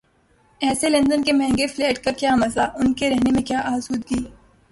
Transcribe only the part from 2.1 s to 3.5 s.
کیا مزہ، ان کے رہنے میں